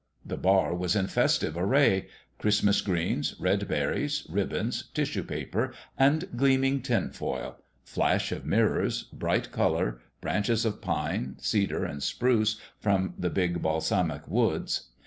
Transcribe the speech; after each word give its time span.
The 0.25 0.35
bar 0.35 0.73
was 0.73 0.95
in 0.95 1.05
festive 1.05 1.55
array: 1.55 2.07
Christmas 2.39 2.81
greens, 2.81 3.35
red 3.39 3.67
berries, 3.67 4.25
ribbons, 4.27 4.85
tissue 4.95 5.23
paper 5.23 5.75
and 5.95 6.27
gleaming 6.35 6.81
tin 6.81 7.11
foil 7.11 7.57
flash 7.83 8.31
of 8.31 8.43
mirrors, 8.43 9.03
bright 9.03 9.51
colour, 9.51 10.01
branches 10.19 10.65
of 10.65 10.81
pine, 10.81 11.35
cedar 11.39 11.85
and 11.85 12.01
spruce 12.01 12.59
from 12.79 13.13
the 13.15 13.29
big 13.29 13.61
balsamic 13.61 14.27
woods. 14.27 14.87